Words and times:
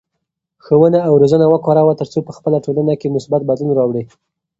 ښوونه 0.63 0.99
او 1.07 1.13
روزنه 1.21 1.45
وکاروه 1.49 1.93
ترڅو 2.01 2.19
په 2.27 2.31
خپله 2.37 2.57
ټولنه 2.65 2.93
کې 2.99 3.13
مثبت 3.15 3.41
بدلون 3.49 3.71
راوړې. 3.79 4.03